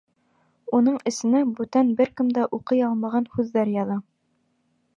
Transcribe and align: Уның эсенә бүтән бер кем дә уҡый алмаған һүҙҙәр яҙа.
Уның 0.77 0.95
эсенә 1.11 1.41
бүтән 1.59 1.91
бер 1.99 2.11
кем 2.21 2.31
дә 2.39 2.47
уҡый 2.59 2.81
алмаған 2.87 3.29
һүҙҙәр 3.35 3.73
яҙа. 3.77 3.99